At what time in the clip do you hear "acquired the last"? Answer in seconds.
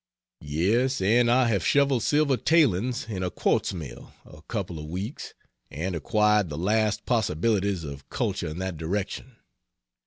5.93-7.05